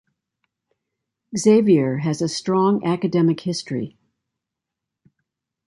[1.37, 3.99] Xavier has a strong academic history.